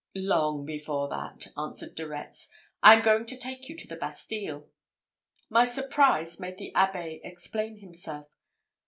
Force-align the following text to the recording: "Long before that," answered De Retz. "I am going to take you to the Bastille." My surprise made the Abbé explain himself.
"Long 0.15 0.65
before 0.65 1.07
that," 1.09 1.49
answered 1.55 1.93
De 1.93 2.07
Retz. 2.07 2.49
"I 2.81 2.95
am 2.95 3.03
going 3.03 3.27
to 3.27 3.37
take 3.37 3.69
you 3.69 3.77
to 3.77 3.87
the 3.87 3.95
Bastille." 3.95 4.67
My 5.47 5.63
surprise 5.63 6.39
made 6.39 6.57
the 6.57 6.71
Abbé 6.75 7.21
explain 7.23 7.77
himself. 7.81 8.27